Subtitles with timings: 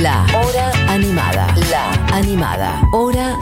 [0.00, 1.54] La hora animada.
[1.70, 2.82] La animada.
[2.92, 3.38] Hora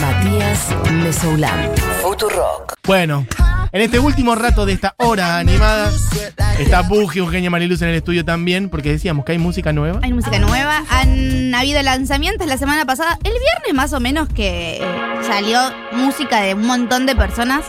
[0.00, 1.70] Matías Mesoulán.
[2.00, 2.72] Futurock.
[2.86, 3.26] Bueno,
[3.70, 5.92] en este último rato de esta hora animada
[6.58, 10.00] está Buji, Eugenia Mariluz en el estudio también, porque decíamos que hay música nueva.
[10.02, 14.80] Hay música nueva, han habido lanzamientos la semana pasada, el viernes más o menos que
[15.26, 15.60] salió
[15.92, 17.64] música de un montón de personas,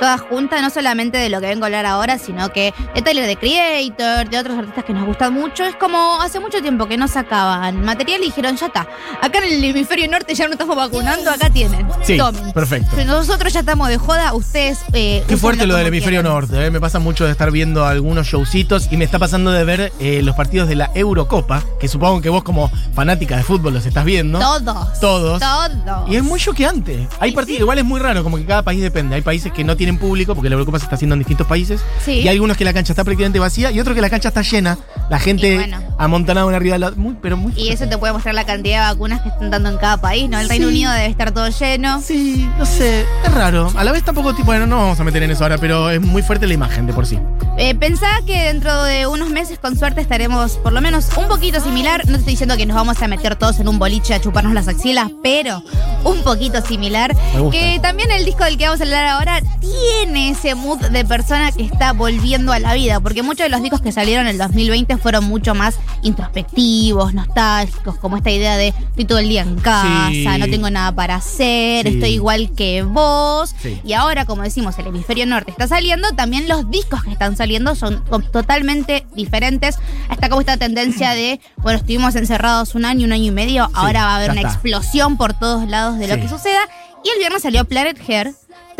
[0.00, 3.26] todas juntas, no solamente de lo que vengo a hablar ahora, sino que de Tyler
[3.26, 5.64] the Creator, de otros artistas que nos gustan mucho.
[5.64, 8.88] Es como hace mucho tiempo que no sacaban material y dijeron, ya está,
[9.22, 11.86] acá en el hemisferio norte ya no estamos vacunando, acá tienen.
[12.02, 12.52] Sí, Tomen.
[12.52, 12.96] perfecto.
[13.04, 14.78] Nosotros ya estamos de joda, ustedes...
[14.92, 16.32] eh, Qué fuerte lo del hemisferio quieran.
[16.32, 16.70] norte, ¿eh?
[16.70, 20.22] me pasa mucho de estar viendo algunos showcitos y me está pasando de ver eh,
[20.22, 24.04] los partidos de la Eurocopa, que supongo que vos como fanática de fútbol los estás
[24.04, 24.38] viendo.
[24.38, 24.98] Todos.
[25.00, 25.40] Todos.
[25.40, 26.08] Todos.
[26.08, 27.06] Y es muy choqueante.
[27.18, 27.62] Hay partidos, sí.
[27.62, 29.14] igual es muy raro, como que cada país depende.
[29.16, 31.80] Hay países que no tienen público porque la Eurocopa se está haciendo en distintos países.
[32.04, 32.12] Sí.
[32.12, 34.42] Y hay algunos que la cancha está prácticamente vacía y otros que la cancha está
[34.42, 34.78] llena.
[35.08, 35.78] La gente bueno.
[35.98, 36.90] amontonada una arriba de la.
[36.92, 37.52] Muy, pero muy.
[37.56, 40.28] Y eso te puede mostrar la cantidad de vacunas que están dando en cada país,
[40.28, 40.38] ¿no?
[40.38, 40.72] El Reino Sí.
[40.72, 42.00] Unido debe estar todo lleno.
[42.00, 43.72] Sí, no sé, es raro.
[43.76, 46.00] A la vez tampoco, tipo, bueno, no vamos a meter en eso ahora, pero es
[46.00, 47.18] muy fuerte la imagen de por sí.
[47.62, 51.60] Eh, pensá que dentro de unos meses, con suerte, estaremos por lo menos un poquito
[51.60, 52.06] similar.
[52.06, 54.54] No te estoy diciendo que nos vamos a meter todos en un boliche a chuparnos
[54.54, 55.62] las axilas, pero
[56.04, 57.14] un poquito similar.
[57.52, 61.52] Que también el disco del que vamos a hablar ahora tiene ese mood de persona
[61.52, 64.38] que está volviendo a la vida, porque muchos de los discos que salieron en el
[64.38, 69.56] 2020 fueron mucho más introspectivos, nostálgicos, como esta idea de estoy todo el día en
[69.56, 70.24] casa, Sí.
[70.38, 71.92] no tengo nada para hacer, Sí.
[71.96, 73.54] estoy igual que vos.
[73.62, 73.78] Sí.
[73.84, 77.49] Y ahora, como decimos, el hemisferio norte está saliendo, también los discos que están saliendo
[77.74, 79.76] son totalmente diferentes.
[80.10, 84.04] Está como esta tendencia de, bueno, estuvimos encerrados un año, un año y medio, ahora
[84.04, 84.52] va a haber una está.
[84.52, 86.60] explosión por todos lados de lo que suceda.
[87.04, 88.34] Y el viernes salió Planet Hair,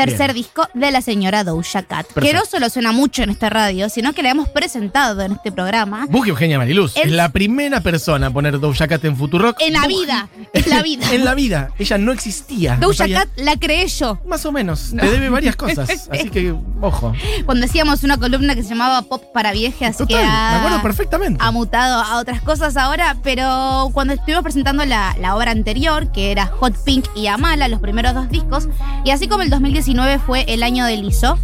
[0.06, 0.44] tercer Bien.
[0.44, 2.38] disco de la señora Doja Cat, que Perfecto.
[2.38, 6.06] no solo suena mucho en esta radio, sino que la hemos presentado en este programa.
[6.08, 9.56] Buji Eugenia Mariluz El- es la primera persona a poner Doja Cat en Futurock.
[9.60, 11.06] En la vida, es la vida.
[11.12, 11.70] en la vida.
[11.78, 12.76] Ella no existía.
[12.76, 14.18] no Doja sabía- Cat la creé yo.
[14.26, 14.90] Más o menos.
[14.98, 15.88] Te debe varias cosas.
[16.10, 17.12] Así que, ojo.
[17.46, 20.82] Cuando hacíamos una columna que se llamaba Pop para Viejas, Total, que me ha- acuerdo
[20.82, 21.38] perfectamente.
[21.42, 26.30] ha mutado a otras cosas ahora, pero cuando estuvimos presentando la, la obra anterior, que
[26.32, 28.68] era Hot Pink y Amala, los primeros dos discos,
[29.04, 29.89] y así como el 2019
[30.26, 31.36] fue el año de Lizzo,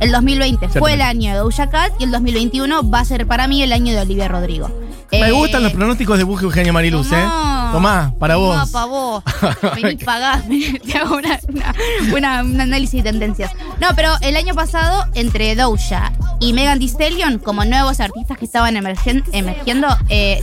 [0.00, 3.46] el 2020 fue el año de Doja Cat y el 2021 va a ser para
[3.46, 4.68] mí el año de Olivia Rodrigo.
[5.12, 7.20] Me Eh, gustan los pronósticos de Buji Eugenia Mariluz, ¿eh?
[7.22, 7.70] Tomá.
[7.72, 8.68] Tomá, para vos.
[8.70, 9.22] pa' vos.
[9.76, 10.42] Vení, pagá.
[10.84, 11.74] Te hago una- una-
[12.16, 13.52] una- un análisis de tendencias.
[13.80, 18.44] No, pero el año pasado, entre Doja y Megan Thee Stallion, como nuevos artistas que
[18.44, 20.42] estaban emergen- emergiendo, eh,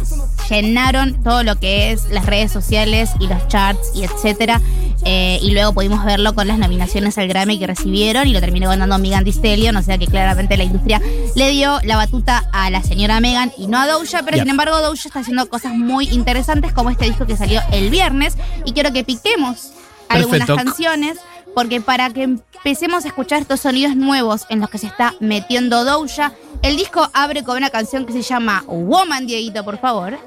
[0.50, 4.62] llenaron todo lo que es las redes sociales y los charts y etcétera.
[5.04, 8.70] Eh, y luego pudimos verlo con las nominaciones al Grammy que recibieron y lo terminó
[8.70, 11.02] ganando Megan Thee Stallion, o sea que claramente la industria
[11.36, 14.80] le dio la batuta a la señora Megan y no a Doja, pero sin embargo
[14.80, 18.92] Doja está haciendo cosas muy interesantes como este disco que salió el viernes y quiero
[18.94, 19.72] que piquemos
[20.08, 20.56] algunas Perfecto.
[20.56, 21.18] canciones
[21.56, 25.84] porque para que empecemos a escuchar estos sonidos nuevos en los que se está metiendo
[25.84, 30.18] Doja, el disco abre con una canción que se llama Woman, Dieguito, por favor.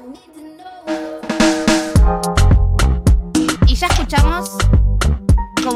[3.67, 4.54] Y ya escuchamos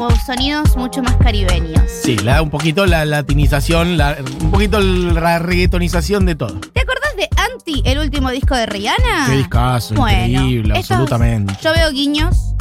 [0.00, 1.82] como sonidos mucho más caribeños.
[2.02, 6.58] Sí, le da un poquito la latinización, la- un poquito la reggaetonización de todo.
[6.72, 9.26] ¿Te acordás de Anti, el último disco de Rihanna?
[9.26, 11.54] Qué discazo, Bueno, increíble, estos- absolutamente.
[11.62, 12.54] Yo veo guiños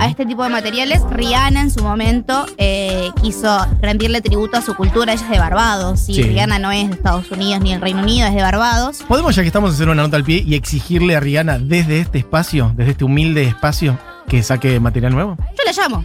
[0.00, 1.02] a este tipo de materiales.
[1.10, 5.12] Rihanna en su momento eh, quiso rendirle tributo a su cultura.
[5.12, 6.08] Ella es de Barbados.
[6.08, 6.22] Y Sí.
[6.22, 9.02] Rihanna no es de Estados Unidos ni del Reino Unido, es de Barbados.
[9.06, 12.18] ¿Podemos, ya que estamos, hacer una nota al pie y exigirle a Rihanna desde este
[12.18, 15.36] espacio, desde este humilde espacio, que saque material nuevo?
[15.38, 16.04] Yo la llamo.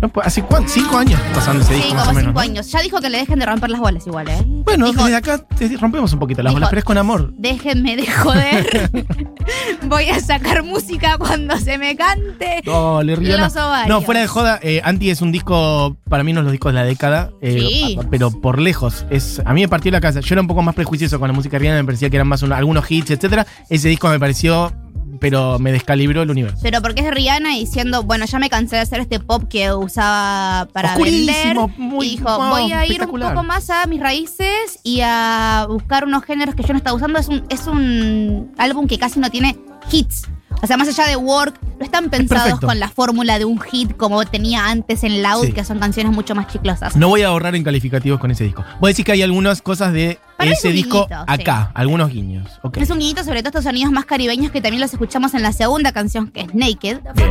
[0.00, 0.68] No, pues, ¿Hace cuánto?
[0.70, 2.28] ¿Cinco años pasando ese Sí, disco más como o menos?
[2.30, 2.40] cinco ¿no?
[2.40, 2.70] años.
[2.70, 4.42] Ya dijo que le dejen de romper las bolas igual, ¿eh?
[4.46, 7.32] Bueno, Dijo- desde acá te rompemos un poquito las Dijo- bolas, pero es con amor.
[7.36, 8.90] Déjenme de joder.
[9.88, 12.62] Voy a sacar música cuando se me cante.
[12.64, 13.44] Dale, Rihanna.
[13.44, 13.88] Los ovarios.
[13.88, 16.72] No, fuera de joda, eh, Anti es un disco, para mí uno de los discos
[16.72, 17.98] de la década, eh, Sí.
[18.00, 19.06] a- pero por lejos.
[19.10, 20.20] Es, a mí me partió la casa.
[20.20, 22.28] Yo era un poco más prejuicioso con la música de Rihanna, me parecía que eran
[22.28, 23.46] más un- algunos hits, etcétera.
[23.70, 24.72] Ese disco me pareció,
[25.20, 26.58] pero me descalibró el universo.
[26.62, 29.72] Pero porque es de Rihanna diciendo, bueno, ya me cansé de hacer este pop que
[29.72, 31.78] usaba para Oscurísimo, vender.
[31.78, 35.66] muy- y dijo, wow, voy a ir un poco más a mis raíces y a
[35.68, 37.18] buscar unos géneros que yo no estaba usando.
[37.18, 39.58] Es un, es un álbum que casi no tiene
[39.90, 40.24] hits.
[40.62, 42.66] O sea, más allá de Work, no están pensados perfecto.
[42.66, 45.52] con la fórmula de un hit como tenía antes en Loud, Sí.
[45.52, 46.96] que son canciones mucho más chiclosas.
[46.96, 48.64] No voy a ahorrar en calificativos con ese disco.
[48.80, 51.70] Voy a decir que hay algunas cosas de Para es ese un disco guiñito, acá,
[51.74, 52.48] algunos guiños.
[52.62, 52.78] Ok.
[52.78, 55.52] Es un guiñito sobre todo estos sonidos más caribeños que también los escuchamos en la
[55.52, 57.00] segunda canción, que es Naked.
[57.14, 57.30] Bien.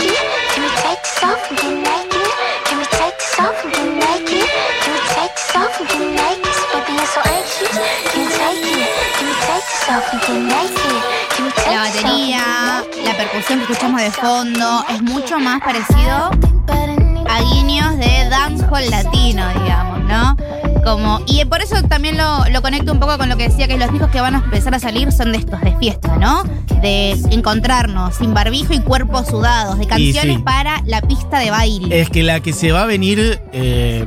[0.00, 0.18] It?
[0.52, 2.28] Can we take this off and get naked?
[2.66, 3.82] Can we take La this off and
[11.82, 16.30] batería, la percusión que escuchamos de fondo, es mucho más parecido
[17.28, 20.36] a guiños de dancehall latino, digamos, ¿no?
[20.84, 23.78] Como, y por eso también lo, lo conecto un poco con lo que decía, que
[23.78, 26.42] los discos que van a empezar a salir son de estos de fiesta, ¿no?
[26.80, 30.42] De encontrarnos sin barbijo y cuerpos sudados, de canciones sí.
[30.42, 32.00] para la pista de baile.
[32.00, 34.06] Es que la que se va a venir eh,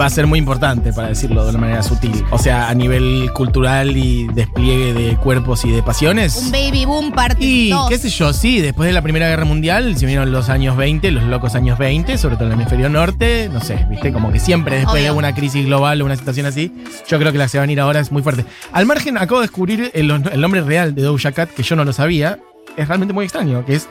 [0.00, 2.24] va a ser muy importante, para decirlo de una manera sutil.
[2.30, 6.36] O sea, a nivel cultural y despliegue de cuerpos y de pasiones.
[6.36, 7.88] Un baby boom parte Y 2.
[7.90, 11.10] qué sé yo, sí, después de la Primera Guerra Mundial se vinieron los años 20,
[11.10, 14.38] los locos años 20, sobre todo en el hemisferio norte, no sé, viste, como que
[14.40, 15.12] siempre después Obvio.
[15.12, 16.72] de una crisis global o una situación así,
[17.06, 18.46] yo creo que la que se va a venir ahora es muy fuerte.
[18.72, 21.84] Al margen, acabo de descubrir el, el nombre real de Doja Cat, que yo no
[21.84, 22.38] lo sabía,
[22.76, 23.88] es realmente muy extraño, que es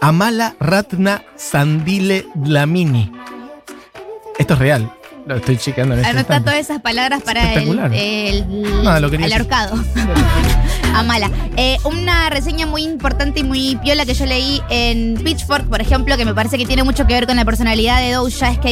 [0.00, 3.12] Amala Ratna Sandile Dlamini.
[4.38, 4.90] Esto es real,
[5.30, 6.50] lo estoy chequeando en este Anota instante.
[6.50, 8.44] todas esas palabras para el, el,
[8.86, 9.76] Ah, lo quería el ahorcado.
[10.94, 11.30] Amala.
[11.56, 16.16] Eh, una reseña muy importante y muy piola que yo leí en Pitchfork, por ejemplo,
[16.16, 18.70] que me parece que tiene mucho que ver con la personalidad de Doja, es que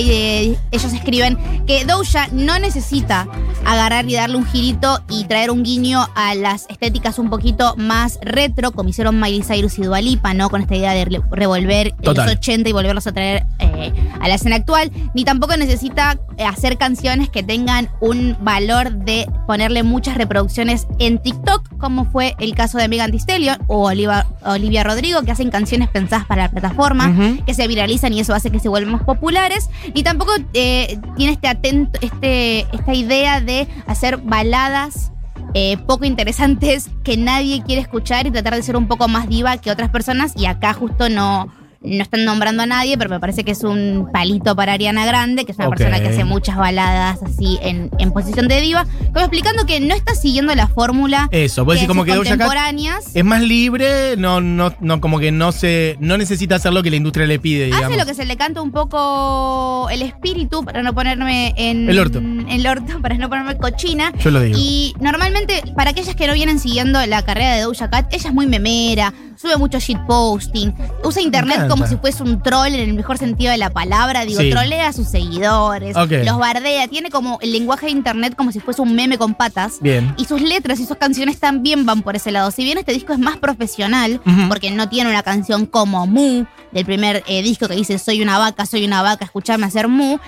[0.51, 3.29] eh, ellos escriben que Doja no necesita
[3.65, 8.19] agarrar y darle un girito y traer un guiño a las estéticas un poquito más
[8.23, 10.51] retro, como hicieron Miley Cyrus y Dua Lipa, ¿no?
[10.51, 12.27] Con esta idea de re- revolver Total.
[12.27, 16.45] los 80 y volverlos a traer eh, a la escena actual, ni tampoco necesita eh,
[16.49, 22.55] hacer canciones que tengan un valor de ponerle muchas reproducciones en TikTok, como fue el
[22.55, 27.15] caso de Megan Thee Stallion o Olivia Rodrigo, que hacen canciones pensadas para la plataforma,
[27.47, 31.33] que se viralizan y eso hace que se vuelvan más populares, ni tampoco eh, tiene
[31.33, 35.13] este atento, este, esta idea de hacer baladas
[35.55, 39.57] eh, poco interesantes que nadie quiere escuchar y tratar de ser un poco más diva
[39.57, 40.35] que otras personas.
[40.37, 41.49] Y acá justo no,
[41.81, 45.45] no están nombrando a nadie, pero me parece que es un palito para Ariana Grande,
[45.45, 49.21] que es una persona que hace muchas baladas así en, en posición de diva, como
[49.21, 53.15] explicando que no está siguiendo la fórmula Eso, decís como que contemporáneas.
[53.15, 56.91] es más libre, no, no, no, como que no se, no necesita hacer lo que
[56.91, 57.87] la industria le pide, digamos.
[57.87, 61.99] Hace lo que se le canta un poco el espíritu para no ponerme en El
[61.99, 62.19] orto.
[62.19, 64.13] en el orto, para no ponerme cochina.
[64.19, 64.59] Yo lo digo.
[64.59, 68.35] Y normalmente, para aquellas que no vienen siguiendo la carrera de Doja Cat, ella es
[68.35, 70.75] muy memera, sube mucho shitposting,
[71.05, 74.41] usa internet como si fuese un troll en el mejor sentido de la palabra, digo,
[74.41, 74.51] Sí.
[74.51, 76.11] trolea a sus seguidores, Ok.
[76.25, 79.79] los bardea, tiene como el lenguaje de internet como si fuese un meme con patas.
[79.81, 80.13] Bien.
[80.17, 82.51] Y sus letras y sus canciones también van por ese lado.
[82.51, 84.49] Si bien este disco es más profesional, Ujú.
[84.49, 88.39] porque no tiene una canción como Mu, del primer eh, disco que dice soy una
[88.39, 90.19] vaca, soy una vaca, escuchame hacer Mu.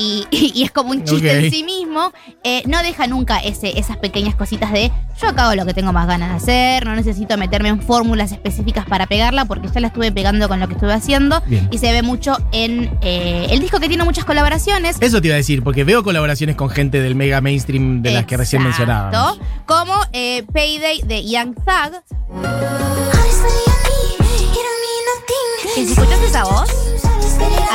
[0.00, 1.44] Y, y es como un chiste Ok.
[1.44, 2.12] en sí mismo.
[2.42, 5.92] eh, no deja nunca ese, esas pequeñas cositas de yo acá hago lo que tengo
[5.92, 9.88] más ganas de hacer, no necesito meterme en fórmulas específicas para pegarla, porque ya la
[9.88, 11.42] estuve pegando con lo que estuve haciendo.
[11.46, 11.68] Bien.
[11.70, 14.96] Y se ve mucho en eh, el disco que tiene muchas colaboraciones.
[15.00, 18.24] Eso te iba a decir, porque veo colaboraciones con gente del mega mainstream de las
[18.24, 19.38] que recién mencionábamos.
[19.66, 22.00] Como eh, Payday de Young Thug.
[25.74, 26.68] Que si escuchas esa voz,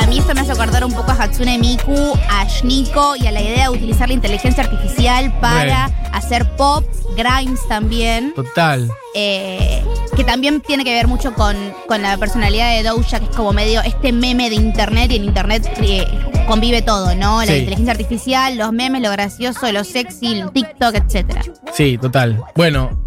[0.00, 3.32] a mí esto me hace acordar un poco a Hatsune Miku, a Shniko y a
[3.32, 6.84] la idea de utilizar la inteligencia artificial para hacer pop,
[7.16, 8.32] grimes también.
[8.34, 8.90] Total.
[9.14, 9.82] eh,
[10.14, 11.56] que también tiene que ver mucho con,
[11.88, 15.24] con la personalidad de Doja, que es como medio este meme de internet y en
[15.24, 16.06] internet eh,
[16.46, 17.40] convive todo, ¿no?
[17.40, 17.52] La Sí.
[17.58, 21.42] inteligencia artificial, los memes, lo gracioso, lo sexy, el TikTok, etcétera.
[21.74, 22.42] Sí, total.
[22.54, 23.04] Bueno,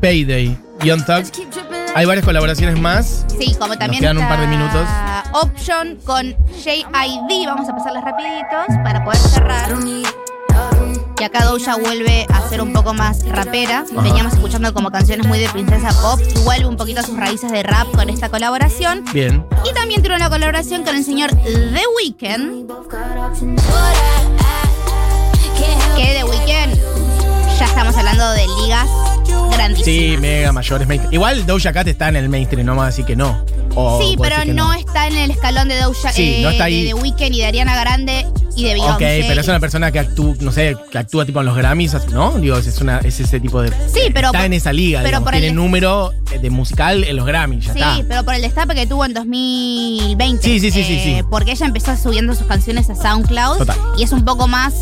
[0.00, 1.24] Payday, Young Thug.
[1.94, 3.24] Hay varias colaboraciones más.
[3.40, 4.86] Sí, como también quedan un par de minutos.
[5.36, 7.46] Option con JID.
[7.46, 9.70] Vamos a pasarlas rapiditos para poder cerrar.
[11.20, 13.84] Y acá Doja vuelve a ser un poco más rapera.
[14.02, 16.18] Veníamos escuchando como canciones muy de princesa pop.
[16.34, 19.04] Y vuelve un poquito a sus raíces de rap con esta colaboración.
[19.12, 19.46] Bien.
[19.68, 22.66] Y también tiene una colaboración con el señor The Weeknd.
[25.96, 29.05] Que The Weeknd ya estamos hablando de ligas
[29.84, 31.14] Sí, mega mayores mainstream.
[31.14, 33.44] Igual Doja Cat está en el mainstream, no vamos a decir que no.
[33.74, 36.82] O Sí, pero no, está en el escalón de Doja, Sí, eh, no está ahí.
[36.84, 39.24] de The Weeknd y de Ariana Grande y de Ok, Beyoncé.
[39.28, 42.32] pero es una persona que actúa, no sé, que actúa tipo en los Grammys, ¿no?
[42.38, 43.68] Digo, es, una, es ese tipo de.
[43.92, 46.48] Sí, pero Está por- en esa liga, pero digamos, por tiene el- número eh, de
[46.50, 48.04] musical en los Grammys, ya Sí, está.
[48.08, 50.42] pero por el destape que tuvo en 2020.
[50.42, 51.22] Sí, sí, sí, sí, sí.
[51.30, 53.58] Porque ella empezó subiendo sus canciones a SoundCloud.
[53.58, 53.76] Total.
[53.98, 54.74] Y es un poco más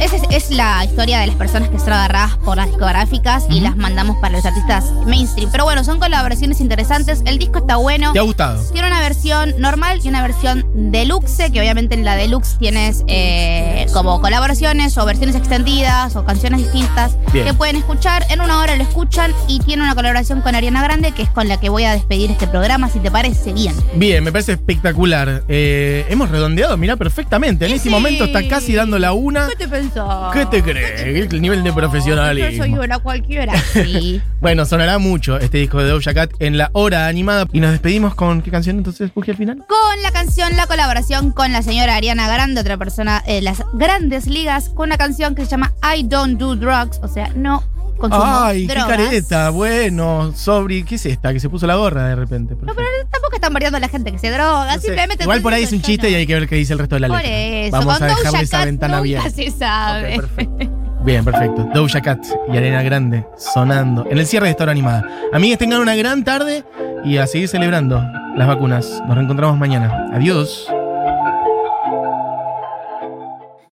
[0.00, 3.60] esa es, es la historia de las personas que son agarradas por las discográficas y
[3.60, 5.50] las mandamos para los artistas mainstream.
[5.50, 7.22] Pero bueno, son colaboraciones interesantes.
[7.24, 8.12] El disco está bueno.
[8.12, 8.62] ¿Te ha gustado?
[8.72, 13.75] Tiene una versión normal y una versión deluxe, que obviamente en la deluxe tienes eh,
[13.92, 17.46] como colaboraciones o versiones extendidas o canciones distintas Bien.
[17.46, 18.24] que pueden escuchar.
[18.30, 21.48] En una hora lo escuchan y tiene una colaboración con Ariana Grande, que es con
[21.48, 23.74] la que voy a despedir este programa, si te parece bien.
[23.94, 25.44] Bien, me parece espectacular.
[25.48, 27.64] Eh, hemos redondeado, mira, perfectamente.
[27.66, 27.94] En Y este sí.
[27.94, 29.46] momento está casi dando la una.
[29.48, 30.32] ¿Qué te pensás?
[30.32, 31.00] ¿Qué te crees?
[31.32, 32.82] El nivel de Yo soy profesionalismo.
[32.82, 33.52] una cualquiera.
[33.72, 34.20] Sí.
[34.40, 37.46] Bueno, sonará mucho este disco de Doja Cat en la hora animada.
[37.52, 39.56] Y nos despedimos con qué canción entonces, Puji, al final.
[39.66, 44.26] con la canción, la colaboración con la señora Ariana Grande, otra persona de las grandes
[44.26, 47.64] ligas, con una canción que se llama I Don't Do Drugs, o sea, no
[47.96, 48.84] consumo Ay, drogas.
[48.98, 49.48] qué careta.
[49.50, 51.32] Bueno, Sobri, ¿qué es esta?
[51.32, 52.54] Que se puso la gorra de repente.
[52.60, 55.24] No, pero tampoco están variando la gente que se droga, No simplemente.
[55.24, 57.00] Igual por ahí es un chiste y hay que ver qué dice el resto de
[57.00, 57.22] la letra.
[57.22, 59.30] Por eso, Vamos con a dejar esa ventana abierta.
[59.30, 60.18] se sabe.
[60.18, 60.75] Ok, perfecto.
[61.06, 61.68] Bien, perfecto.
[61.72, 62.18] Doja Cat
[62.52, 65.08] y Arena Grande sonando en el cierre de esta hora animada.
[65.32, 66.64] Amigues, tengan una gran tarde
[67.04, 68.02] y a seguir celebrando
[68.34, 69.00] las vacunas.
[69.06, 70.08] Nos reencontramos mañana.
[70.12, 70.68] Adiós.